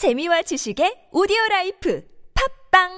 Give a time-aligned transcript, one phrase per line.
[0.00, 2.00] 재미와 지식의 오디오 라이프.
[2.32, 2.88] 팝빵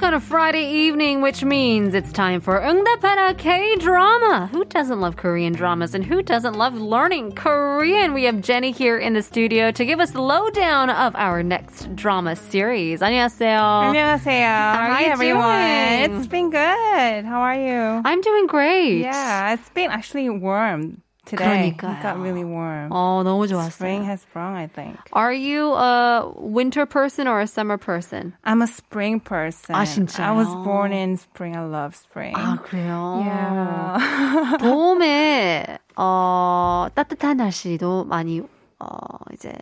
[0.00, 4.48] o'clock on a Friday evening, which means it's time for 응답하라 K-drama.
[4.50, 8.14] Who doesn't love Korean dramas and who doesn't love learning Korean?
[8.14, 11.94] We have Jenny here in the studio to give us the lowdown of our next
[11.94, 13.02] drama series.
[13.02, 13.92] 안녕하세요.
[13.92, 14.48] 안녕하세요.
[14.48, 15.44] are Hi you everyone.
[15.44, 16.20] doing?
[16.20, 17.26] It's been good.
[17.26, 18.00] How are you?
[18.02, 19.00] I'm doing great.
[19.02, 21.74] Yeah, it's been actually warm today.
[21.74, 21.96] 그러니까요.
[21.98, 22.90] It got really warm.
[22.90, 23.72] 어, 너무 좋았어요.
[23.72, 24.96] Spring has sprung, I think.
[25.12, 28.34] Are you a winter person or a summer person?
[28.44, 29.74] I'm a spring person.
[29.74, 30.24] 아, 진짜요?
[30.24, 31.56] I was born in spring.
[31.56, 32.34] I love spring.
[32.36, 33.24] 아, 그래요?
[33.26, 34.58] Yeah.
[34.60, 38.42] 봄에 어, 따뜻한 날씨도 많이
[38.78, 38.86] 어,
[39.32, 39.52] 이제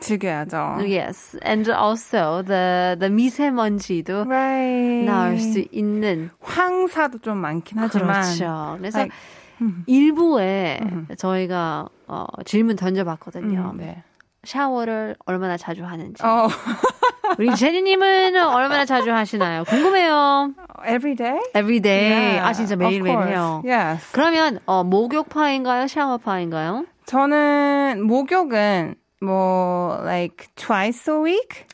[0.00, 0.84] 즐겨야죠.
[0.84, 5.06] Yes, and also the the 미세먼지도 Right.
[5.06, 8.20] 나을 수 있는 황사도 좀 많긴 하지만.
[8.22, 8.76] 그렇죠.
[8.78, 9.14] 그래서 like,
[9.87, 10.79] 일부에
[11.17, 13.71] 저희가 어, 질문 던져봤거든요.
[13.73, 14.03] 음, 네.
[14.43, 16.21] 샤워를 얼마나 자주 하는지.
[16.23, 16.47] 어,
[17.39, 19.63] 우리 제니님은 얼마나 자주 하시나요?
[19.63, 20.53] 궁금해요.
[20.85, 21.39] every day?
[21.55, 22.11] Every day.
[22.11, 23.17] Yeah, 아 진짜 매일매일.
[23.27, 23.61] 해요.
[23.65, 24.11] Yes.
[24.11, 25.87] 그러면 어, 목욕파인가요?
[25.87, 26.85] 샤워파인가요?
[27.05, 31.65] 저는 목욕은 뭐 like twice a week,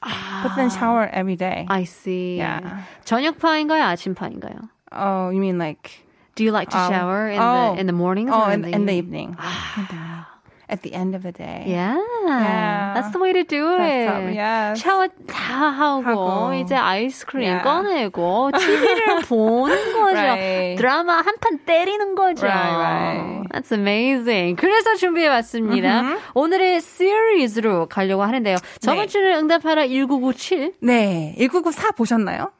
[0.44, 1.66] but then shower every day.
[1.68, 2.38] I see.
[2.38, 2.84] Yeah.
[3.06, 3.84] 저녁파인가요?
[3.86, 4.70] 아침파인가요?
[4.92, 6.06] Oh, you mean like
[6.40, 7.76] Do you like to Um, shower in oh.
[7.76, 9.36] the in the mornings oh or in, in, in the evening?
[9.36, 10.26] evening?
[10.72, 11.64] At the end of the day.
[11.66, 11.98] Yeah.
[12.28, 12.94] Yeah.
[12.94, 14.06] That's the way to do it.
[14.08, 14.78] how- yes.
[14.80, 16.54] 샤워 다 하고, 하고.
[16.62, 17.64] 이제 아이스크림 Yeah.
[17.66, 20.14] 꺼내고 TV를 보는 거죠.
[20.16, 20.76] Right.
[20.78, 22.46] 드라마 한 판 때리는 거죠.
[22.46, 23.50] Right, right.
[23.50, 24.56] That's amazing.
[24.62, 26.18] 그래서 준비해봤습니다.
[26.36, 28.58] 오늘의 시리즈로 가려고 하는데요.
[28.80, 29.08] 저번 네.
[29.08, 30.74] 주는 응답하라 1997.
[30.84, 31.34] 네.
[31.40, 32.52] 1994 보셨나요?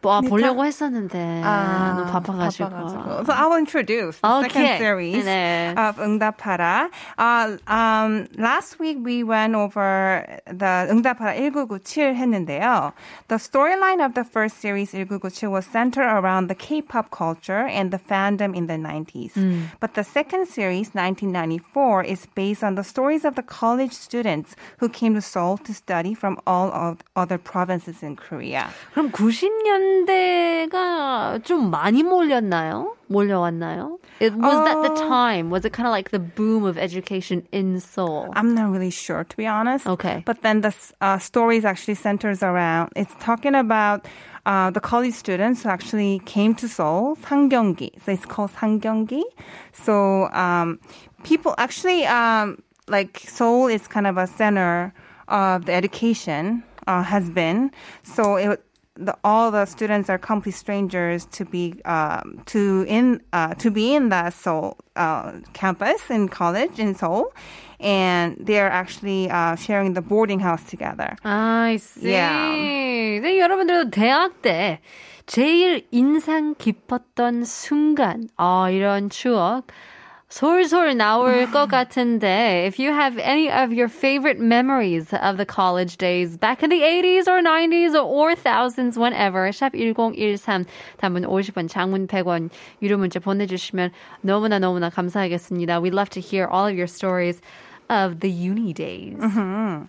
[0.00, 2.68] 뭐, 아, 그러니까- 보려고 했었는데, 너무 바빠가지고.
[2.70, 3.24] 바빠가지고.
[3.26, 4.46] So I'll introduce the Okay.
[4.46, 5.74] second series 네.
[5.76, 6.88] of 응답하라.
[7.18, 12.92] Uh, um, last week we went over the 응답하라 1997 했는데요.
[13.26, 17.98] The storyline of the first series 1997 was centered around the K-pop culture and the
[17.98, 19.34] fandom in the 90s.
[19.80, 24.88] But the second series 1994 is based on the stories of the college students who
[24.88, 28.70] came to Seoul to study from all of other provinces in Korea.
[28.94, 32.96] 그럼 90 년대가 좀 많이 몰렸나요?
[33.08, 33.98] 몰려왔나요?
[34.18, 35.08] It, was that the 어.
[35.08, 35.50] time?
[35.50, 38.32] Was it kind of like the boom of education in Seoul?
[38.34, 39.86] I'm not really sure, to be honest.
[39.86, 40.22] Okay.
[40.24, 44.06] But then the uh, stories actually centers around, it's talking about
[44.46, 48.02] uh, the college students who actually came to Seoul, 상경기.
[48.04, 49.22] So it's called 상경기.
[49.72, 50.78] So um,
[51.24, 54.94] people actually, um, like Seoul is kind of a center
[55.28, 57.70] of the education, uh, has been.
[58.02, 58.62] So it,
[59.00, 63.94] the, all the students are complete strangers to be um, to in uh, to be
[63.94, 67.32] in the Seoul uh, campus in college in Seoul,
[67.78, 71.16] and they're actually uh, sharing the boarding house together.
[71.24, 72.12] I see.
[72.12, 73.20] Yeah.
[73.20, 74.80] 네, 여러분들도 대학 때
[75.26, 79.66] 제일 인상 깊었던 순간, 아, 이런 추억
[80.30, 85.96] 솔솔 나올 것 같은데, if you have any of your favorite memories of the college
[85.98, 90.66] days back in the 80s or 90s or thousands, whenever, 샵 1013,
[90.98, 92.50] 단문 50원, 장문 100원,
[92.82, 93.92] 유료 문자 보내주시면
[94.22, 95.80] 너무나 너무나 감사하겠습니다.
[95.80, 97.40] We'd love to hear all of your stories
[97.88, 99.16] of the uni days.
[99.20, 99.86] The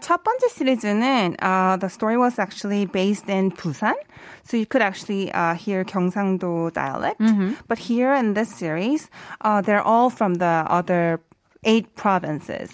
[0.00, 3.94] 첫 번째 시리즈는 uh, the story was actually based in Busan,
[4.42, 7.20] so you could actually uh, hear 경상도 dialect.
[7.68, 9.08] But here in this series,
[9.42, 11.20] uh, they're all from the other
[11.64, 12.70] eight provinces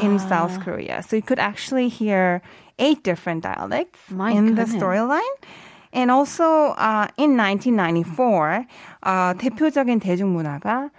[0.00, 2.42] in South Korea, so you could actually hear
[2.78, 4.74] eight different dialects My in the goodness.
[4.82, 5.36] storyline.
[5.92, 8.66] And also uh, in 1994,
[9.04, 10.90] uh, 대표적인 대중문화가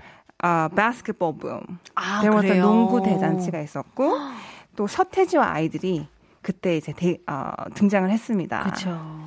[0.43, 1.79] uh, basketball boom.
[1.97, 2.61] 아, There was a 그래요?
[2.63, 4.17] 농구 대잔치가 있었고
[4.76, 6.06] 또 서태지와 아이들이
[6.42, 8.62] 그때 이제 대, 어, 등장을 했습니다.
[8.62, 9.20] 그렇죠.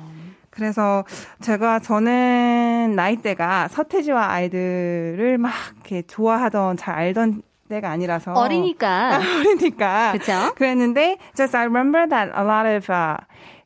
[0.50, 1.04] 그래서
[1.40, 9.18] 제가 저는 나이대가 서태지와 아이들을 막 이렇게 좋아하던 잘 알던 때가 아니라서 어리니까.
[9.40, 10.54] 어리니까 그쵸?
[10.54, 13.16] 그랬는데 just I remember that a lot of uh,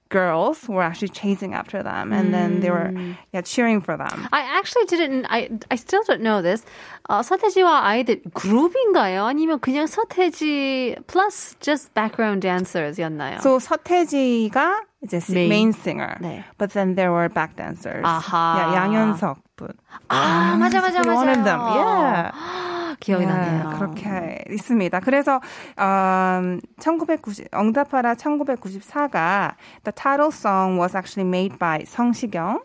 [0.10, 2.94] girls were actually chasing after them and then they were
[3.34, 4.30] yeah, cheering for them.
[4.32, 5.26] I actually didn't.
[5.26, 6.64] I I still don't know this.
[7.10, 9.26] 어, 서태지와 아이들 그룹인가요?
[9.26, 13.42] 아니면 그냥 서태지 plus just background dancers였나요?
[13.42, 15.50] So 서태지가 이제 Main.
[15.50, 16.46] main, singer, 네.
[16.58, 18.06] but then there were back dancers.
[18.06, 18.56] 아하.
[18.56, 19.74] Yeah, 양현석 분.
[20.10, 21.12] 아 맞아 맞아 맞아.
[21.12, 21.60] One of them.
[21.60, 22.32] Yeah.
[23.01, 23.79] 기억이 네, 나네요.
[23.79, 25.01] 그렇게 있습니다.
[25.01, 25.41] 그래서
[25.79, 29.55] um, 1990 응답하라 1994가
[29.85, 32.61] the title song was actually made by 성시경.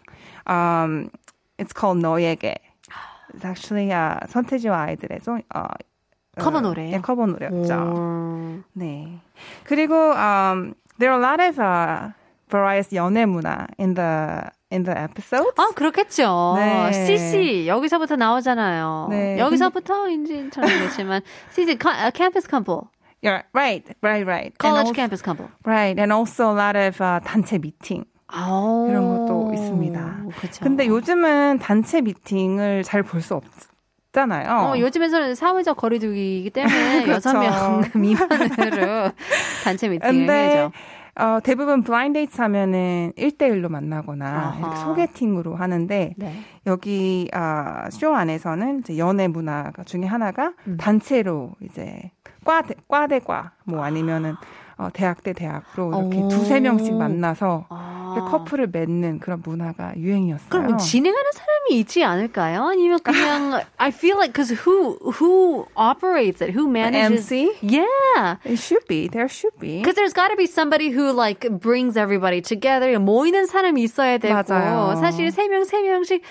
[0.47, 1.09] Um,
[1.57, 2.55] it's called 너에게.
[3.33, 5.65] It's actually uh, 서태지와 아이들의 송, 어,
[6.37, 6.91] 커버 어, 노래예요?
[6.97, 7.73] 네, 커버 노래였죠.
[7.73, 8.59] 오.
[8.73, 9.19] 네.
[9.65, 12.11] 그리고 um, there are a lot of uh,
[12.49, 15.53] various 연애 문화 in the in the episodes.
[15.57, 16.55] 아, 그렇겠죠.
[16.57, 16.91] 네.
[16.93, 19.07] CC, 여기서부터 나오잖아요.
[19.11, 19.37] 네.
[19.37, 21.21] 여기서부터인지 잘 모르겠지만,
[21.51, 22.81] CC, 카, 캠퍼스 커플,
[23.23, 24.51] Yeah, right, right, right.
[24.59, 25.45] College also- 캠퍼스 커플.
[25.65, 28.03] Right, and also a lot of uh, 단체 미팅.
[28.27, 30.25] 아, 이런 것도 있습니다.
[30.41, 30.59] 그쵸.
[30.63, 34.49] 근데 요즘은 단체 미팅을 잘 볼 수 없잖아요.
[34.73, 37.07] 어, 요즘에서는 사회적 거리두기이기 때문에.
[37.13, 39.11] 여섯 명 미만으로
[39.63, 40.71] 단체 미팅을 해야죠.
[41.15, 44.55] 어, 대부분 블라인드 데이트 하면은 1대1로 만나거나.
[44.59, 46.33] 이렇게 소개팅으로 하는데 네.
[46.65, 50.77] 여기 아, 쇼 안에서는 이제 연애 문화가 중에 하나가 음.
[50.77, 52.11] 단체로 이제
[52.43, 54.35] 과대 과대과 뭐 아니면은
[54.77, 56.27] 어, 대학 대 대학으로 이렇게 오.
[56.29, 57.82] 두세 명씩 만나서 아.
[58.15, 60.49] 이렇게 커플을 맺는 그런 문화가 유행이었어요.
[60.49, 62.63] 그럼 뭐 진행하는 사람이 있지 않을까요?
[62.69, 67.31] 아니면 그냥 I feel like because who who operates it, who manages?
[67.31, 67.55] MC?
[67.61, 68.37] Yeah.
[68.45, 69.07] It should be.
[69.07, 69.79] There should be.
[69.79, 72.97] Because there's got to be somebody who like brings everybody together.
[72.99, 74.95] 모이는 사람이 있어야 되고 맞아요.
[74.99, 76.21] 사실 세 명 세 명씩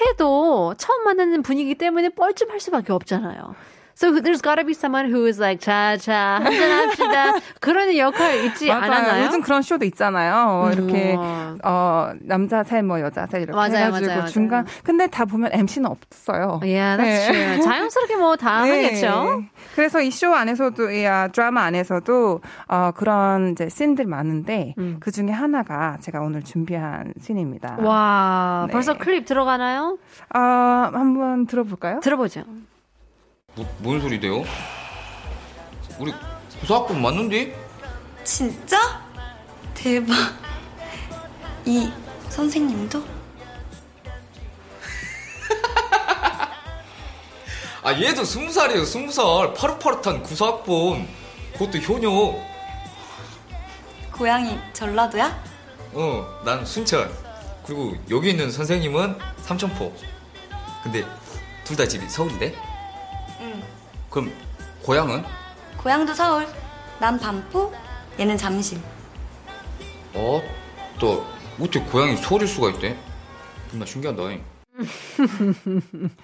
[0.00, 3.54] 해도 처음 만나는 분위기 때문에 뻘쭘할 수밖에 없잖아요.
[3.98, 8.68] So there's got to be someone who is like 자 자 한잔합시다 그런 역할 있지
[8.68, 8.82] 맞아요.
[8.92, 9.24] 않았나요?
[9.24, 10.68] 요즘 그런 쇼도 있잖아요.
[10.74, 11.56] 이렇게 우와.
[11.64, 14.66] 어 남자 셋뭐 여자 셋 이렇게 맞아요, 해가지고 맞아요, 중간.
[14.84, 16.60] 근데 다 보면 MC는 없어요.
[16.62, 17.54] Yeah, that's 네.
[17.56, 17.62] true.
[17.64, 19.42] 자연스럽게 뭐다 하겠죠.
[19.74, 24.98] 그래서 이 쇼 안에서도 이 아, 드라마 안에서도 어, 그런 이제 씬들 많은데 음.
[25.00, 27.78] 그 중에 하나가 제가 오늘 준비한 씬입니다.
[27.80, 28.72] 와, 네.
[28.72, 29.96] 벌써 클립 들어가나요?
[30.34, 32.00] 어, 한번 들어볼까요?
[32.00, 32.44] 들어보죠.
[33.56, 34.44] 뭐, 뭔 소리래요?
[35.98, 36.12] 우리
[36.60, 37.56] 구사학번 맞는데?
[38.24, 39.02] 진짜?
[39.74, 40.14] 대박.
[41.64, 41.90] 이
[42.28, 43.16] 선생님도?
[47.82, 51.06] 아 얘도 스무 살이에요 스무 살 파릇파릇한 구사학번
[51.52, 52.34] 그것도 효녀
[54.10, 55.44] 고향이 전라도야?
[55.94, 57.08] 어 난 순천
[57.64, 59.94] 그리고 여기 있는 선생님은 삼천포
[60.82, 61.04] 근데
[61.64, 62.52] 둘 다 집이 서울이래?
[64.16, 64.24] 응.
[64.24, 64.32] 그럼
[64.84, 65.22] 고향은?
[65.82, 66.46] 고향도 서울.
[66.98, 67.72] 난 반포,
[68.18, 68.78] 얘는 잠실.
[70.14, 70.40] 어?
[70.98, 71.24] 또
[71.60, 72.96] 어떻게 고향이 서울일 수가 있대?
[73.70, 74.22] 정말 신기하다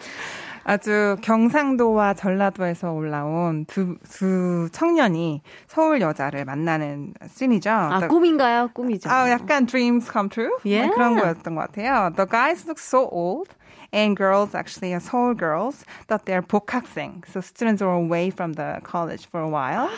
[0.65, 7.71] 아주 경상도와 전라도에서 올라온 두, 두 청년이 서울 여자를 만나는 씬이죠.
[7.71, 8.69] 아, The- 꿈인가요?
[8.73, 9.11] 꿈이죠.
[9.11, 10.53] 아, 약간 dreams come true?
[10.65, 10.87] Yeah.
[10.87, 12.13] 뭐 그런 거였던 것 같아요.
[12.15, 13.51] The guys look so old.
[13.94, 17.24] And girls, actually, uh, Seoul girls, thought they're 복학생.
[17.32, 19.90] So students were away from the college for a while.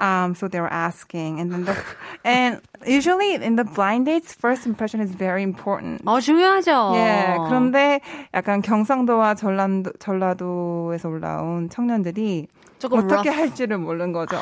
[0.00, 1.38] Um, so they were asking.
[1.38, 1.76] And then the,
[2.24, 6.02] and usually in the blind dates, first impression is very important.
[6.04, 6.94] 어, 중요하죠.
[6.96, 8.00] 예, 그런데
[8.34, 12.48] 약간 경상도와 전라도, 전라도에서 올라온 청년들이
[12.80, 13.36] 조금 어떻게 rough.
[13.38, 14.36] 할지를 모르는 거죠.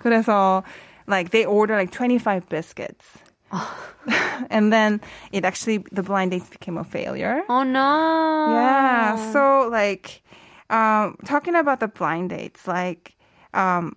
[0.00, 0.62] 그래서
[1.06, 3.04] like they order like 25 biscuits.
[4.50, 5.00] and then
[5.32, 7.42] it actually the blind dates became a failure.
[7.48, 8.50] Oh no.
[8.50, 9.16] Yeah.
[9.32, 10.22] So like
[10.70, 13.16] um talking about the blind dates, like
[13.52, 13.96] um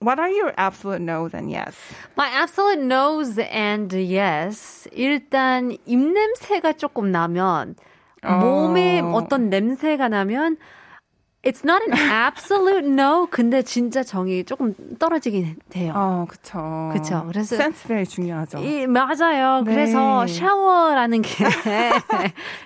[0.00, 1.76] what are your absolute no's and yes?
[2.16, 4.88] My absolute no's and yes.
[4.92, 7.76] 일단 입냄새가 조금 나면
[8.22, 9.12] 몸에 어.
[9.14, 10.56] 어떤 냄새가 나면
[11.47, 13.25] It's not an absolute no.
[13.31, 15.93] 근데 진짜 정이 조금 떨어지긴 돼요.
[15.95, 16.89] 어, 그쵸.
[16.91, 17.23] 그쵸.
[17.31, 18.57] 그래서- 센스 very 중요하죠.
[18.59, 19.63] 이, 맞아요.
[19.63, 19.71] 네.
[19.71, 21.45] 그래서 샤워라는 게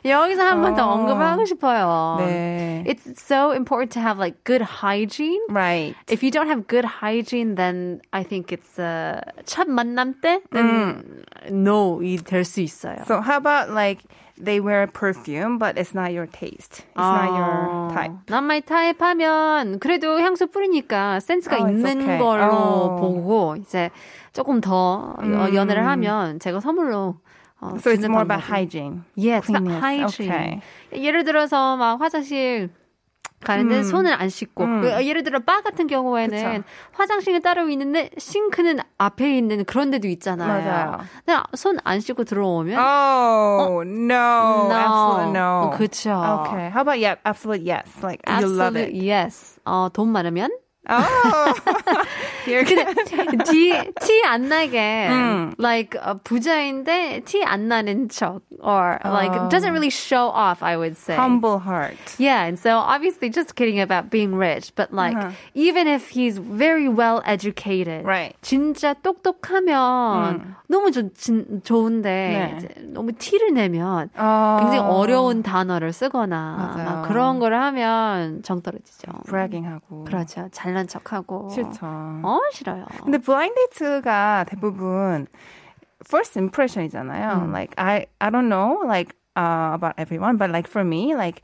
[0.06, 0.94] 여기서 한 번더 어.
[0.94, 2.18] 언급하고 싶어요.
[2.20, 2.84] 네.
[2.88, 5.42] It's so important to have like good hygiene.
[5.50, 5.96] right.
[6.10, 11.24] If you don't have good hygiene, then I think it's uh, 첫 만남 때 then
[11.52, 12.98] no이 될 수 있어요.
[13.06, 14.02] So how about like
[14.44, 16.82] they wear perfume, but it's not your taste.
[16.96, 18.12] It's not your type.
[18.30, 22.18] Not my type 하면 그래도 향수 뿌리니까 센스가 Oh, 있는 okay.
[22.18, 22.96] 걸로 Oh.
[23.00, 23.92] 보고 이제
[24.34, 27.16] 조금 더 어, 연애를 하면 제가 선물로
[27.62, 29.04] 어, So it's more about hygiene.
[29.16, 30.18] Yeah, it's about Cleanness.
[30.18, 30.62] hygiene.
[30.90, 31.04] Okay.
[31.06, 32.70] 예를 들어서 막 화장실
[33.44, 33.84] 가는데 음.
[33.84, 34.84] 손을 안 씻고 음.
[34.86, 36.64] 어, 예를 들어 바 같은 경우에는 그쵸.
[36.94, 40.48] 화장실은 따로 있는데 싱크는 앞에 있는 그런 데도 있잖아요.
[40.48, 41.00] 맞아요.
[41.26, 44.68] 근데 손 안 씻고 들어오면 Oh, no.
[44.70, 44.76] No.
[44.76, 45.72] Absolute no.
[45.78, 46.12] 그쵸.
[46.46, 46.70] Okay.
[46.70, 47.86] How about yeah, absolute yes.
[48.04, 48.94] Like you love it.
[48.94, 49.60] yes.
[49.66, 50.50] 어, 돈 많으면
[50.90, 51.54] Oh,
[52.48, 55.54] you're 티안 나게 음.
[55.60, 60.98] like uh, 부자인데 티 안 나는 척 or like doesn't really show off I would
[60.98, 61.16] say.
[61.16, 61.98] humble heart.
[62.18, 65.16] Yeah, and so obviously just kidding about being rich, but like
[65.54, 68.34] even if he's very well educated, Right.
[68.42, 72.92] 진짜 똑똑하면 너무 좋, 진, 좋은데 네.
[72.92, 74.58] 너무 티를 내면 어.
[74.62, 79.12] 굉장히 어려운 단어를 쓰거나 그런 거를 하면 정 떨어지죠.
[79.28, 80.06] bragging하고.
[80.06, 80.48] 그렇죠.
[80.52, 81.50] 잘난 척하고.
[81.50, 81.80] 싫죠.
[81.86, 82.86] 어 싫어요.
[83.04, 85.28] 근데 블라인드 데이트가 대부분
[86.06, 87.50] first impression이잖아요.
[87.52, 91.42] Like I I don't know like uh, about everyone, but like for me, like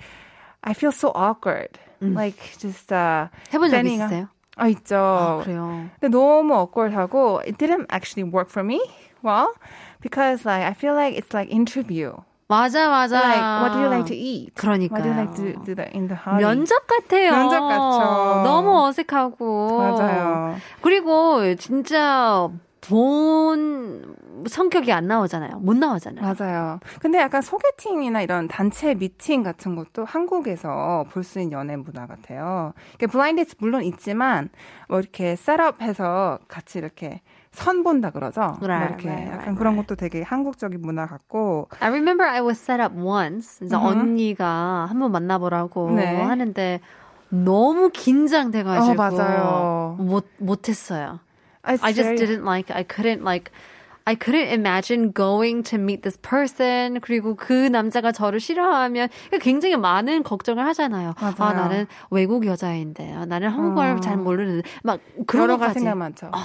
[0.64, 1.80] I feel so awkward.
[2.00, 4.30] Like just uh 해본 적 있으세요?
[4.56, 4.96] 아 있죠.
[4.96, 5.90] 아, 그래요.
[6.00, 8.80] 근데 너무 awkward하고 it didn't actually work for me
[9.24, 9.54] well
[10.02, 12.14] because like I feel like it's like interview.
[12.48, 13.18] 맞아 맞아.
[13.20, 14.54] Like what do you like to eat?
[14.56, 15.04] 그러니까요.
[15.04, 16.44] What do you like to do that in the hobby?
[16.44, 17.32] 면접 같아요.
[17.32, 18.44] 면접 같죠.
[18.44, 19.78] 너무 어색하고.
[19.78, 20.56] 맞아요.
[20.82, 22.50] 그리고 진짜
[22.82, 24.16] 본
[24.48, 25.58] 성격이 안 나오잖아요.
[25.60, 26.22] 못 나오잖아요.
[26.24, 26.80] 맞아요.
[27.02, 32.74] 근데 약간 소개팅이나 이런 단체 미팅 같은 것도 한국에서 볼 수 있는 연애 문화 같아요.
[32.98, 34.50] 그러니까 블라인드 데이트 물론 있지만
[34.88, 37.22] 뭐 이렇게 셋업해서 같이 이렇게
[37.58, 38.42] 선 본다 그러죠.
[38.60, 39.76] 뭐 Right, 이렇게 right, 약간 right, 그런.
[39.78, 43.58] 것도 되게 한국적인 문화 같고 I remember I was set up once.
[43.60, 46.22] 그래서 언니가 한번 만나보라고 네.
[46.22, 46.80] 하는데
[47.30, 49.96] 너무 긴장돼가지고 어, 맞아요.
[50.00, 51.20] 못 못했어요.
[51.64, 52.70] It's I just didn't like.
[52.74, 53.52] I couldn't like.
[54.06, 57.02] I couldn't imagine going to meet this person.
[57.02, 59.10] 그리고 그 남자가 저를 싫어하면
[59.42, 61.14] 굉장히 많은 걱정을 하잖아요.
[61.20, 61.54] 아 맞아요.
[61.58, 65.80] 나는 외국 여자인데, 아, 나는 한국어를 잘 모르는데, 막 그런 것까지.
[65.80, 66.28] 생각 많죠.
[66.32, 66.38] 너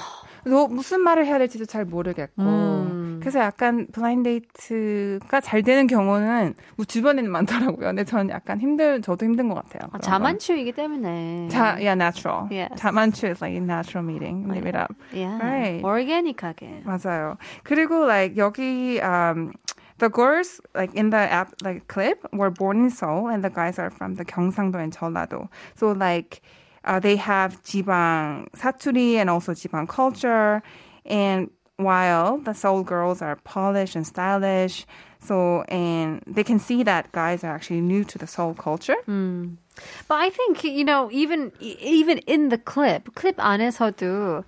[0.44, 2.42] 무슨 말을 해야 될지도 잘 모르겠고.
[2.42, 3.20] 음.
[3.20, 7.86] 그래서 약간 블라인드 데이트가 잘 되는 경우는 뭐 주변에는 많더라고요.
[7.86, 9.88] 근데 저는 약간 힘들, 저도 힘든 것 같아요.
[9.92, 9.98] 아.
[9.98, 11.48] 자만추이기 때문에.
[11.48, 12.48] 자, yeah, natural.
[12.50, 12.74] Yes.
[12.76, 14.48] 자만추 is like a natural meeting.
[14.48, 14.92] Live it up.
[15.12, 15.38] yeah.
[15.38, 15.82] Right.
[15.84, 16.82] organic하게.
[16.84, 17.36] 맞아요.
[17.62, 19.52] 그리고 like 여기 um
[19.98, 23.78] the girls like in the app like clip were born in Seoul and the guys
[23.78, 25.48] are from the 경상도 and 전라도.
[25.76, 26.42] So like
[26.85, 30.61] uh, they have 지방 사투리 and also 지방 culture
[31.05, 34.85] and while the Seoul girls are polished and stylish
[35.19, 38.95] so and they can see that guys are actually new to the Seoul culture.
[39.05, 44.43] But I think you know even even in the clip clip 안에서도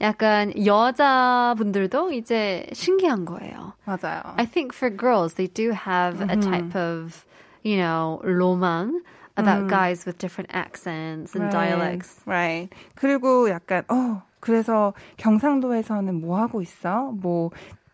[0.00, 3.74] 약간 여자분들도 이제 신기한 거예요.
[3.86, 4.34] 맞아요.
[4.36, 7.24] I think for girls they do have a type of
[7.62, 9.00] you know 로망
[9.39, 12.21] About guys with different accents and dialects.
[12.25, 12.69] Right.
[12.95, 17.11] 그리고 약간 어 그래서 경상도에서는 뭐 하고 있어?
[17.11, 17.51] 뭐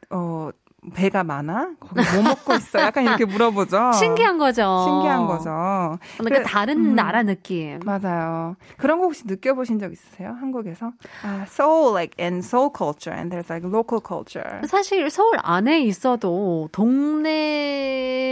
[0.09, 0.51] 어
[0.93, 1.71] 배가 많아?
[1.79, 2.79] 거기 뭐 먹고 있어?
[2.81, 3.93] 약간 이렇게 물어보죠.
[3.99, 4.83] 신기한 거죠.
[4.87, 5.97] 신기한 거죠.
[6.17, 7.79] 그러니까 그- 다른 나라 느낌.
[7.83, 8.55] 맞아요.
[8.77, 10.35] 그런 거 혹시 느껴보신 적 있으세요?
[10.39, 10.91] 한국에서?
[11.23, 14.61] 아, Seoul, like, in Seoul culture, and there's like local culture.
[14.67, 16.69] 사실 서울 안에 있어도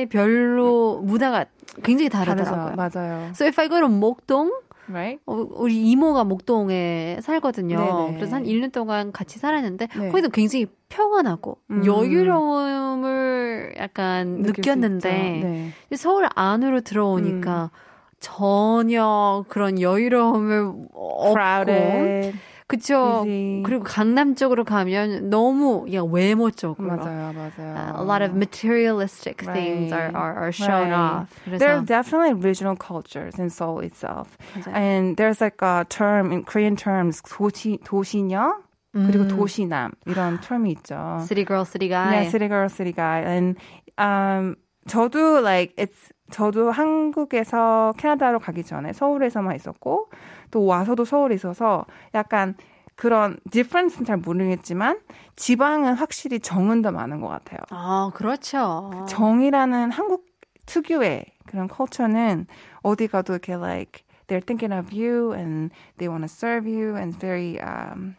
[0.03, 1.45] 동네별로 문화가
[1.83, 2.43] 굉장히 다르죠.
[2.43, 2.75] 다르더라고요.
[2.75, 3.29] 맞아요.
[3.31, 4.51] So if I go to 목동,
[4.89, 5.21] Right?
[5.25, 7.77] 어, 우리 이모가 목동에 살거든요.
[7.77, 8.17] 네네.
[8.17, 10.09] 그래서 한 1년 동안 같이 살았는데 네.
[10.09, 11.85] 거기도 굉장히 평안하고 음.
[11.85, 15.09] 여유로움을 약간 느꼈는데.
[15.09, 15.95] 네.
[15.95, 17.71] 서울 안으로 들어오니까
[18.19, 22.37] 전혀 그런 여유로움을 없고 Crowded.
[22.77, 23.23] 그쵸.
[23.23, 23.63] busy.
[23.63, 27.75] 그리고 강남 쪽으로 가면 너무 그냥 외모 쪽으로 맞아요, 맞아요.
[27.75, 30.93] uh, a lot of materialistic things are, are, are shown Right.
[30.93, 31.29] off.
[31.45, 34.37] There are 그래서 definitely regional cultures in Seoul itself.
[34.55, 34.73] 맞아요.
[34.75, 38.57] And there's like a term in Korean terms 도시 도시녀
[38.93, 41.17] 그리고 도시남 이런 term이 있죠.
[41.21, 42.13] city girl, city guy.
[42.13, 43.21] Yeah, city girl, city guy.
[43.25, 43.57] And
[43.97, 44.55] um
[44.87, 50.09] 저도 like it's 저도 한국에서 캐나다로 가기 전에 서울에서만 있었고
[50.53, 52.53] 또 와서도 서울에 있어서 약간
[52.95, 54.99] 그런 difference는 잘 모르겠지만
[55.35, 57.59] 지방은 확실히 정은 더 많은 것 같아요.
[57.71, 58.91] 아, 그렇죠.
[59.09, 60.27] 정이라는 한국
[60.67, 62.45] 특유의 그런 컬처는
[62.83, 67.17] 어디 가도 이렇게 like they're thinking of you and they want to serve you and
[67.19, 68.15] very um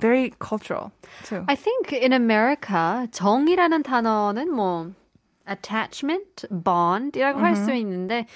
[0.00, 0.90] very cultural
[1.28, 1.44] too.
[1.48, 4.92] I think in America 정이라는 단어는 뭐
[5.46, 8.26] attachment, bond이라고 할수 있는데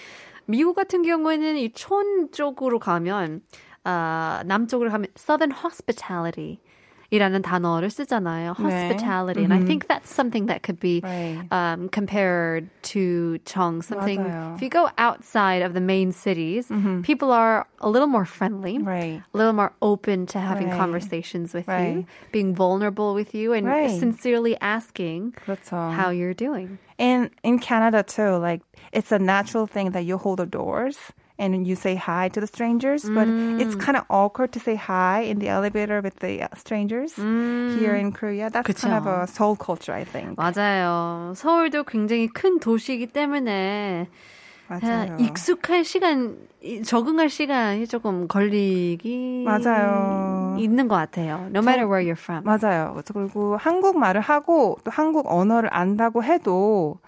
[0.50, 3.42] 미국 같은 경우에는 이 촌 쪽으로 가면
[3.84, 6.58] 아, 남쪽으로 가면 southern hospitality
[7.11, 8.55] 이라는 단어를 쓰잖아요.
[8.57, 8.63] 네.
[8.65, 9.43] hospitality.
[9.43, 11.45] And I think that's something that could be Right.
[11.53, 13.81] um, compared to 정.
[13.85, 14.55] Something 맞아요.
[14.55, 16.67] if you go outside of the main cities,
[17.03, 18.79] people are a little more friendly.
[18.79, 19.21] Right.
[19.21, 20.77] a little more open to having Right.
[20.77, 22.03] conversations with Right.
[22.03, 23.91] you, being vulnerable with you, and Right.
[23.99, 25.93] sincerely asking 그렇죠.
[25.93, 26.79] how you're doing.
[26.97, 31.66] And in Canada too, like it's a natural thing that you hold the doors and
[31.66, 33.26] you say hi to the strangers, but
[33.58, 37.96] it's kind of awkward to say hi in the elevator with the uh, strangers here
[37.96, 38.50] in Korea.
[38.50, 39.22] That's kind of 그쵸.
[39.24, 40.36] a Seoul culture, I think.
[40.36, 41.32] 맞아요.
[41.34, 44.06] 서울도 굉장히 큰 도시이기 때문에
[44.68, 45.16] 맞아요.
[45.18, 50.56] 익숙할 시간, 이- 적응할 시간이 조금 걸리기 맞아요.
[50.60, 51.48] 있는 것 같아요.
[51.50, 52.44] No matter where you're from.
[52.44, 52.94] 맞아요.
[53.12, 56.98] 그리고 한국말을 하고 또 한국 언어를 안다고 해도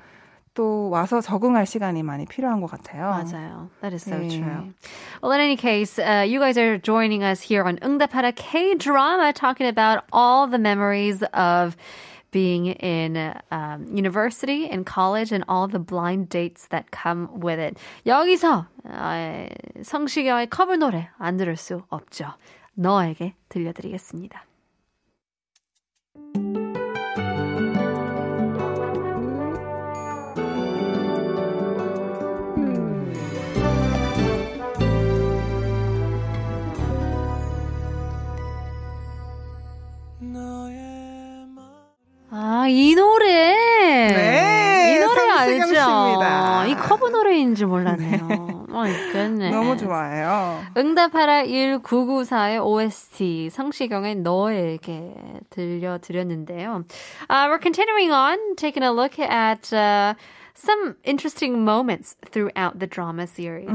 [0.55, 3.11] 또 와서 적응할 시간이 많이 필요한 것 같아요.
[3.11, 3.71] 맞아요.
[3.81, 4.29] That is so 네.
[4.29, 4.75] true.
[5.23, 9.67] Well, in any case, uh, you guys are joining us here on 응답하라 K-drama, talking
[9.67, 11.77] about all the memories of
[12.33, 17.77] being in um, university and college and all the blind dates that come with it.
[18.07, 19.49] 여기서 어,
[19.83, 22.35] 성시경의 커버 노래 안 들을 수 없죠.
[22.75, 24.45] 너에게 들려드리겠습니다.
[42.63, 43.27] 아, 이 노래!
[43.27, 45.67] 네, 이 노래 알죠?
[45.67, 46.67] 씨입니다.
[46.67, 48.67] 이 커버 노래인 줄 몰랐네요.
[49.11, 49.51] Goodness.
[49.51, 50.63] 너무 좋아해요.
[50.77, 55.13] 응답하라 1994의 OST 성시경의 너에게
[55.51, 56.85] 들려드렸는데요.
[57.29, 60.15] Uh, we're continuing on, taking a look at uh,
[60.55, 63.69] some interesting moments throughout the drama series.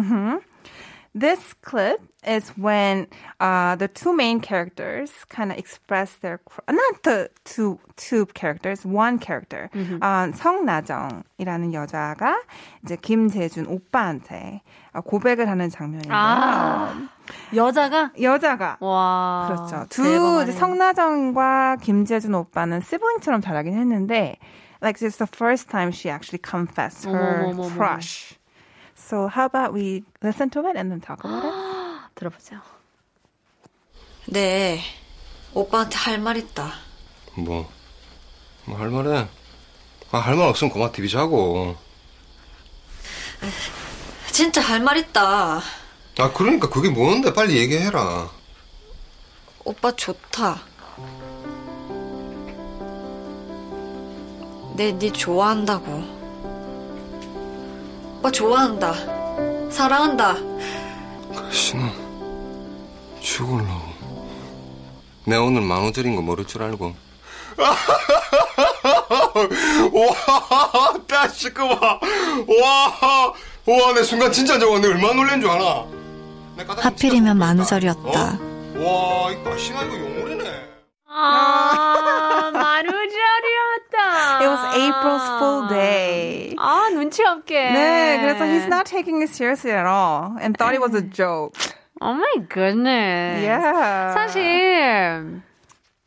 [1.17, 3.07] This clip is when
[3.39, 8.87] uh, the two main characters kind of express their cr- not the two two characters,
[8.87, 9.69] one character.
[10.01, 12.41] 어, 성나정이라는 여자가
[12.85, 14.63] 이제 김재준 오빠한테
[14.95, 16.15] 어, 고백을 하는 장면인데요.
[16.17, 17.09] 아.
[17.55, 19.87] 여자가 여자가 와 그렇죠.
[19.91, 20.43] 두 대박이네요.
[20.45, 24.39] 이제 성나정과 김재준 오빠는 시블링처럼 자라긴 했는데,
[24.81, 27.77] like this is the first time she actually confessed her 어머머머머.
[27.77, 28.39] crush.
[28.98, 31.54] So how about we listen to it and then talk about it?
[32.16, 32.60] 들어보세요.
[34.26, 34.82] 네,
[35.54, 36.72] 오빠한테 할 말 있다.
[37.36, 37.70] 뭐,
[38.66, 39.28] 뭐 할 말해.
[40.12, 41.76] 아, 할 말 없으면 그만 TV 자고.
[44.32, 45.62] 진짜 할 말 있다.
[46.20, 47.32] 아, 그러니까 그게 뭔데?
[47.34, 48.30] 빨리 얘기해라.
[49.64, 50.60] 오빠 좋다.
[54.76, 56.17] 내네 좋아한다고.
[58.18, 58.94] 오빠 좋아한다.
[59.70, 60.36] 사랑한다.
[61.52, 61.92] 신은
[63.22, 63.98] 죽을라고.
[65.26, 66.96] 내가 오늘 드린 거 모를 줄 알고.
[69.94, 71.76] 와, 나 시끄마.
[71.76, 72.00] 와,
[73.66, 75.86] 와, 내 순간 진짜 저거 내 얼마나 놀란 줄 알아?
[76.56, 78.10] 내 하필이면 만우절이었다.
[78.10, 78.40] 어?
[78.78, 80.68] 와, 이거 신아 이거 용물이네.
[81.10, 82.52] 아
[84.48, 86.56] was April's full day.
[86.58, 87.72] 아 눈치 없게.
[87.72, 91.54] 네, 그래서 he's not taking it seriously at all and thought it was a joke.
[92.02, 93.42] Oh my goodness.
[93.44, 94.14] Yeah.
[94.14, 95.42] 사실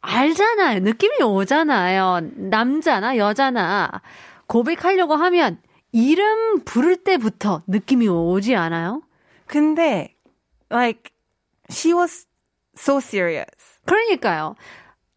[0.02, 0.80] 알잖아요.
[0.80, 2.20] 느낌이 오잖아요.
[2.36, 4.00] 남자나 여자나
[4.46, 5.58] 고백하려고 하면
[5.92, 9.02] 이름 부를 때부터 느낌이 오지 않아요?
[9.46, 10.14] 근데
[10.70, 11.10] like
[11.70, 12.26] she was
[12.76, 13.50] so serious.
[13.86, 14.54] 그러니까요.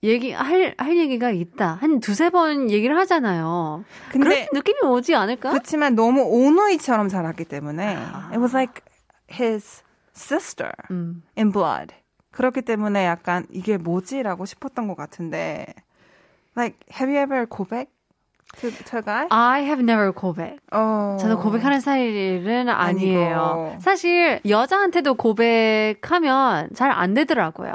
[0.04, 1.76] 얘기 할, 할 얘기가 있다.
[1.76, 3.86] 한 두세 번 얘기를 하잖아요.
[4.12, 5.52] 근데 느낌이 오지 않을까?
[5.52, 7.96] 그렇지만 너무 오누이처럼 자랐기 때문에
[8.32, 8.82] it was like
[9.32, 9.82] his
[10.14, 11.24] sister 음.
[11.38, 11.96] in blood.
[12.32, 15.68] 그렇기 때문에 약간 이게 뭐지라고 싶었던 것 같은데
[16.58, 17.90] like have you ever 고백
[18.64, 19.28] a guy?
[19.30, 20.58] I have never 고백.
[20.72, 21.18] 어.
[21.20, 23.36] 저는 고백하는 스타일은 아니에요.
[23.40, 23.76] 아니고.
[23.80, 27.72] 사실 여자한테도 고백하면 잘 안 되더라고요.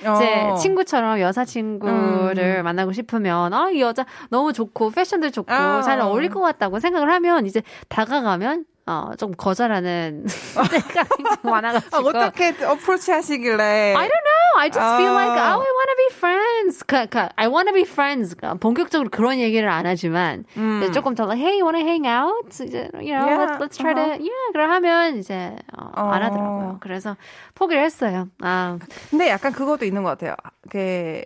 [0.00, 0.54] 이제 어.
[0.56, 2.64] 친구처럼 여사 친구를 음.
[2.64, 5.82] 만나고 싶으면 아 이 여자 너무 좋고 패션도 좋고 어.
[5.82, 12.08] 잘 어울릴 것 같다고 생각을 하면 이제 다가가면 어, 좀 거절하는 때가 굉장히 아, 많아가지고.
[12.08, 14.42] 어떻게 어프로치 하시길래 I don't know.
[14.58, 15.56] I just feel like, 아.
[15.56, 16.84] oh, I want to be friends.
[16.84, 18.34] 그, 그, I want to be friends.
[18.36, 22.06] 그, 본격적으로 그런 얘기를 안 하지만, 이제 조금 더, like, hey, you want to hang
[22.06, 22.52] out?
[22.62, 23.32] 이제, you know, 음.
[23.32, 24.20] Yeah, let's, let's try to, uh-huh.
[24.20, 24.52] yeah.
[24.52, 26.24] 그걸 하면 이제, 어, 안 어.
[26.26, 26.78] 하더라고요.
[26.80, 27.16] 그래서
[27.54, 28.28] 포기를 했어요.
[28.42, 28.78] 아,
[29.10, 30.34] 근데 약간 그것도 있는 것 같아요.
[30.68, 31.22] 그,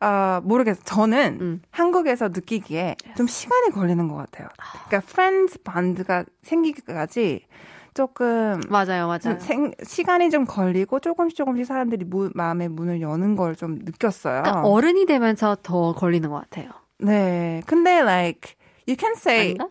[0.00, 0.82] 아, 모르겠어요.
[0.84, 1.62] 저는 음.
[1.70, 4.48] 한국에서 느끼기에 좀 시간이 걸리는 것 같아요.
[4.88, 7.44] 그러니까 프렌즈 반드가 생기기까지
[7.92, 9.18] 조금 맞아요, 맞아요.
[9.20, 14.42] 좀 생, 시간이 좀 걸리고 조금씩 조금씩 사람들이 무, 마음의 문을 여는 걸 좀 느꼈어요.
[14.42, 16.70] 그러니까 어른이 되면서 더 걸리는 것 같아요.
[16.98, 17.62] 네.
[17.66, 18.54] 근데 like
[18.88, 19.68] you can say 아닌가?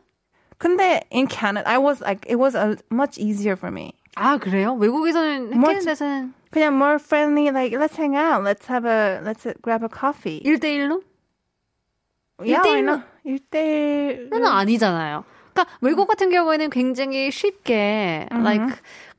[0.58, 3.94] 근데 in Canada I was like it was a, much easier for me.
[4.16, 4.74] 아, 그래요?
[4.74, 8.44] 외국에서는, 뭐- 했는 데서는 그냥 more friendly like let's hang out.
[8.44, 10.42] Let's have a let's grab a coffee.
[10.44, 11.02] 1대1로?
[12.42, 13.04] Yeah, why 일대일로- not?
[13.24, 15.24] 일대일 는 아니잖아요.
[15.54, 18.66] 그러니까 외국 같은 경우에는 굉장히 쉽게 like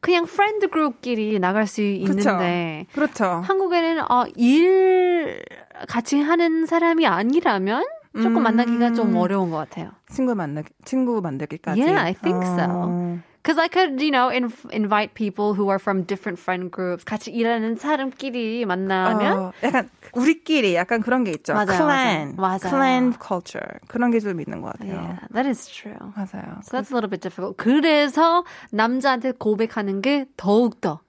[0.00, 3.24] 그냥 friend group끼리 나갈 수 있는데 그렇죠.
[3.44, 5.42] 한국에는 어, 일
[5.86, 7.84] 같이 하는 사람이 아니라면
[8.16, 8.42] 조금 음.
[8.42, 9.90] 만나기가 좀 어려운 것 같아요.
[10.10, 11.80] 친구 만나 친구 만들기까지.
[11.80, 12.64] Yeah, I think so.
[12.68, 13.18] 어.
[13.41, 17.05] Because I could, you know, in, invite people who are from different friend groups.
[17.05, 21.53] 같이 일하는 사람끼리 만나면 어, 약간 우리끼리 약간 그런 게 있죠.
[21.53, 22.57] 맞아요, 클랜, 맞아요.
[22.57, 22.57] 맞아요.
[22.59, 24.97] 클랜 culture 그런 게 좀 있는 것 같아요.
[24.97, 25.93] Yeah, that is true.
[26.17, 26.57] 맞아요.
[26.65, 27.57] So that's a little bit difficult.
[27.57, 31.01] 그래서 남자한테 고백하는 게 더욱 더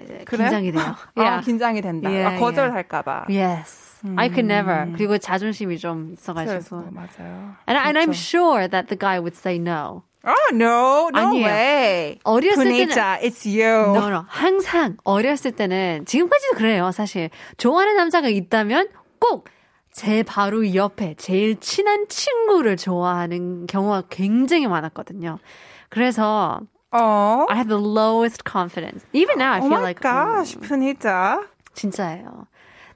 [0.00, 0.48] 이제 그래요?
[0.48, 0.96] 긴장이 돼요.
[1.14, 1.44] 아, Yeah.
[1.44, 2.08] 긴장이 된다.
[2.08, 3.26] Yeah, 아, 거절할까봐.
[3.28, 4.00] Yes.
[4.16, 4.90] I could never.
[4.96, 6.90] 그리고 자존심이 좀 그래서 있어가지고.
[6.90, 7.54] 맞아요.
[7.68, 8.16] And, and I'm 그렇죠.
[8.16, 10.04] sure that the guy would say no.
[10.25, 11.45] Oh no, no 아니에요.
[11.45, 12.19] way.
[12.23, 13.95] 어렸을 때는- 분이자, it's you.
[13.95, 14.25] No, no.
[14.27, 16.91] 항상 어렸을 때는 지금까지도 그래요.
[16.91, 19.45] 사실 좋아하는 남자가 있다면 꼭
[19.91, 25.39] 제 바로 옆에 제일 친한 친구를 좋아하는 경우가 굉장히 많았거든요.
[25.89, 27.45] 그래서 어.
[27.49, 29.05] I have the lowest confidence.
[29.13, 31.41] Even now I Oh feel my like gosh, 음, 분이자.
[31.73, 32.45] 진짜예요.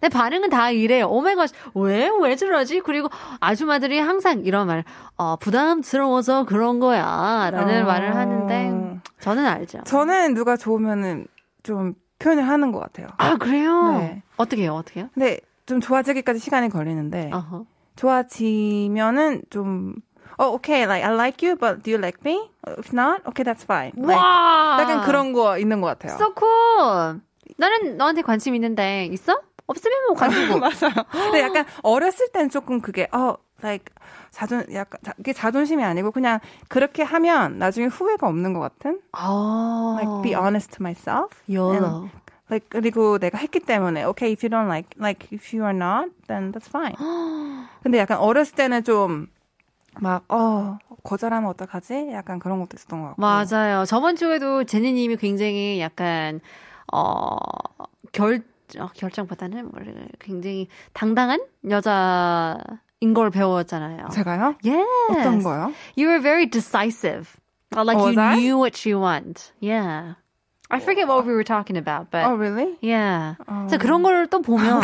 [0.04, 1.08] 내 반응은 다 이래요.
[1.08, 2.82] oh my God, 왜, 왜 저러지?
[2.82, 3.08] 그리고
[3.40, 4.84] 아줌마들이 항상 이런 말,
[5.16, 7.50] 어, 부담스러워서 그런 거야.
[7.50, 7.86] 라는 어.
[7.86, 9.80] 말을 하는데, 저는 알죠.
[9.86, 11.26] 저는 누가 좋으면은
[11.64, 13.08] 좀 표현을 하는 것 같아요.
[13.18, 13.98] 아, 그래요?
[14.00, 14.24] 네.
[14.36, 14.76] 어떻게 해요?
[14.76, 15.10] 어떻게 해요?
[15.14, 17.66] 근데 좀 좋아지기까지 시간이 걸리는데 어허.
[17.96, 19.96] 좋아지면은 좀
[20.38, 22.52] 어, okay, like I like you, but do you like me?
[22.78, 23.94] If not, okay, that's fine.
[23.96, 24.80] Like, 와!
[24.82, 26.16] 약간 그런 거 있는 것 같아요.
[26.18, 27.22] So cool!
[27.58, 29.40] 나는 너한테 관심 있는데, 있어?
[29.68, 30.90] 없으면 뭐 관심 없어.
[30.90, 31.06] 맞아요.
[31.12, 33.94] 근데 약간 어렸을 땐 조금 그게 어, like
[34.32, 39.00] 자존 약간 자, 이게 자존심이 아니고 그냥 그렇게 하면 나중에 후회가 없는 것 같은.
[39.18, 39.96] 어.
[39.98, 41.30] Like be honest to myself.
[41.48, 42.12] And,
[42.50, 46.10] like 그리고 내가 했기 때문에 okay, if you don't like like if you are not,
[46.28, 46.96] then that's fine.
[47.84, 49.28] 근데 약간 어렸을 때는 좀
[50.02, 52.10] 막, 어, 거절하면 어떡하지?
[52.14, 53.22] 약간 그런 것도 있었던 것 같고.
[53.22, 53.86] 맞아요.
[53.86, 56.40] 저번 주에도 제니님이 굉장히 약간,
[56.92, 57.38] 어,
[58.12, 58.42] 결,
[58.80, 59.72] 어, 결정보다는
[60.20, 64.08] 굉장히 당당한 여자인 걸 배웠잖아요.
[64.12, 64.56] 제가요?
[64.66, 64.88] Yes.
[65.12, 65.74] 어떤 거요?
[65.98, 67.36] You were very decisive.
[67.76, 68.36] Uh, Like Was you I?
[68.38, 69.52] knew what you want.
[69.60, 70.16] Yeah.
[70.70, 72.78] I forget what we were talking about, but Oh, really?
[72.82, 73.36] yeah.
[73.46, 74.82] 그래서 그런 걸 또 보면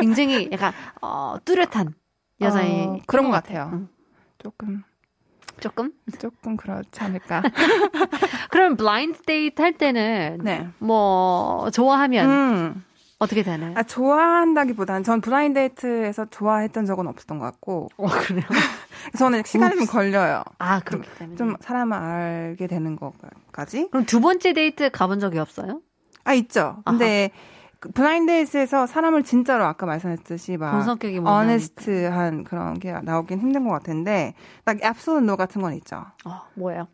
[0.00, 1.94] 굉장히 약간 어, 뚜렷한
[2.40, 3.86] 여자인 어, 그런 것 같아요.
[4.42, 4.82] 조금,
[5.60, 5.92] 조금.
[6.18, 7.42] 조금 그렇지 않을까.
[8.50, 10.66] 그럼 블라인드 데이트 할 때는 네.
[10.78, 12.84] 뭐 좋아하면 음.
[13.22, 13.72] 어떻게 되나요?
[13.76, 17.88] 아, 좋아한다기보다는 전 blind date에서 좋아했던 적은 없었던 것 같고.
[17.96, 18.44] 어, 그래요?
[19.18, 20.42] 저는 시간이 좀 걸려요.
[20.58, 21.36] 아 그렇기 때문에.
[21.36, 23.88] 좀 사람을 알게 되는 것까지.
[23.90, 25.80] 그럼 두 번째 데이트 가본 적이 없어요?
[26.24, 26.82] 아, 있죠.
[26.84, 27.30] 근데
[27.80, 33.40] 그 blind date에서 사람을 진짜로 아까 말씀했듯이 막 본 성격이 most honest한 그런 게 나오긴
[33.40, 36.04] 힘든 것 같은데 딱 absolute no 같은 건 있죠.
[36.24, 36.86] 어, 뭐예요?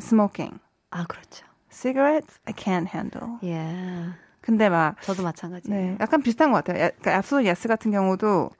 [0.00, 0.58] smoking,
[0.90, 1.44] 아 그렇죠.
[1.70, 3.38] cigarettes I can't handle.
[3.44, 4.08] 예.
[4.42, 5.70] 근데 막 저도 마찬가지.
[5.70, 6.82] 네, 약간 비슷한 것 같아요.
[6.84, 8.50] 야- 그러니까 absolute yes 같은 경우도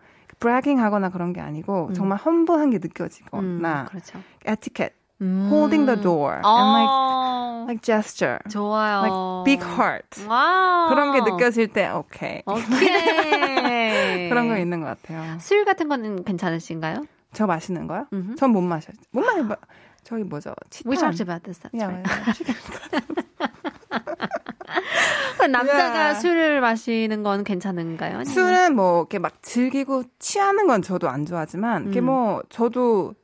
[0.41, 4.21] bragging 하거나 그런 게 아니고 정말 험블한 게 음, 느껴지거나 그렇죠.
[4.47, 5.49] etiquette, 음.
[5.53, 9.03] holding the door, and like 어, like gesture, 좋아요.
[9.03, 10.89] like big heart 와우.
[10.89, 14.29] 그런 게 느껴질 때 오케이 오케이.
[14.31, 15.39] 그런 거 있는 것 같아요.
[15.39, 17.05] 술 같은 거는 괜찮으신가요?
[17.33, 18.07] 저 마시는 거요?
[18.37, 18.95] 전 못 마셔요.
[19.11, 19.57] 못 마셔.
[20.05, 20.55] 저기 뭐죠?
[20.71, 20.91] 치탄.
[20.91, 21.61] We talked about this.
[21.61, 23.15] That's 야, right.
[25.51, 26.21] 남자가 Yeah.
[26.21, 28.25] 술을 마시는 건 괜찮은가요?
[28.25, 33.15] 술은 뭐 이렇게 막 즐기고 취하는 건 저도 안 좋아하지만 이게 뭐 저도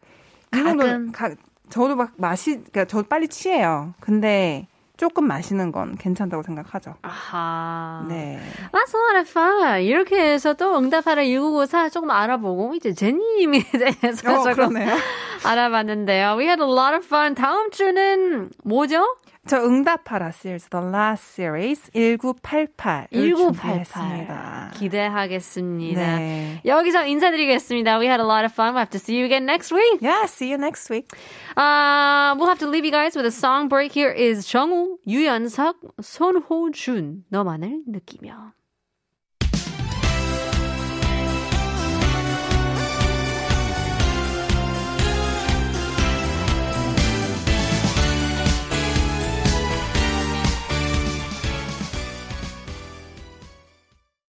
[0.50, 1.12] 가끔.
[1.12, 1.30] 가,
[1.70, 3.94] 저도 막 마시 그러니까 저 빨리 취해요.
[4.00, 6.94] 근데 조금 마시는 건 괜찮다고 생각하죠.
[7.02, 8.04] 아하.
[8.08, 8.40] 네.
[8.72, 9.82] That's a lot of fun.
[9.82, 13.62] 이렇게 해서 또 응답하라 1994 조금 알아보고 이제 제니님에
[14.00, 14.96] 대해서 어, 조금 그러네요.
[15.44, 16.34] 알아봤는데요.
[16.36, 17.34] We had a lot of fun.
[17.36, 19.16] 다음 주는 뭐죠?
[19.48, 23.08] 저 응답하라 series, the last series 1988.
[23.10, 26.16] 1988 기대하겠습니다.
[26.18, 26.60] 네.
[26.64, 27.98] 여기서 인사드리겠습니다.
[27.98, 28.74] We had a lot of fun.
[28.74, 30.00] We'll have to see you again next week.
[30.02, 31.10] Yeah, see you next week.
[31.56, 33.92] Uh, we'll have to leave you guys with a song break.
[33.92, 38.52] Here is 정우, 유연석, 손호준, 너만을 느끼며.